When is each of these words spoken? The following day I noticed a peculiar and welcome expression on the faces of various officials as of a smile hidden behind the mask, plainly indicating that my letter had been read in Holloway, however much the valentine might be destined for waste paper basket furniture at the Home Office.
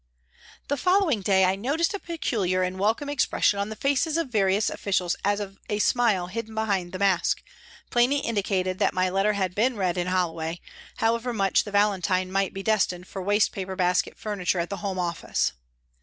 The 0.67 0.77
following 0.77 1.21
day 1.21 1.45
I 1.45 1.55
noticed 1.55 1.93
a 1.93 1.99
peculiar 1.99 2.63
and 2.63 2.79
welcome 2.79 3.07
expression 3.07 3.59
on 3.59 3.69
the 3.69 3.75
faces 3.75 4.17
of 4.17 4.29
various 4.29 4.67
officials 4.71 5.15
as 5.23 5.39
of 5.39 5.59
a 5.69 5.77
smile 5.77 6.25
hidden 6.25 6.55
behind 6.55 6.91
the 6.91 6.97
mask, 6.97 7.43
plainly 7.91 8.17
indicating 8.17 8.77
that 8.77 8.95
my 8.95 9.09
letter 9.09 9.33
had 9.33 9.53
been 9.53 9.77
read 9.77 9.99
in 9.99 10.07
Holloway, 10.07 10.59
however 10.97 11.33
much 11.33 11.65
the 11.65 11.71
valentine 11.71 12.31
might 12.31 12.51
be 12.51 12.63
destined 12.63 13.07
for 13.07 13.21
waste 13.21 13.51
paper 13.51 13.75
basket 13.75 14.17
furniture 14.17 14.57
at 14.59 14.71
the 14.71 14.77
Home 14.77 14.97
Office. 14.97 15.51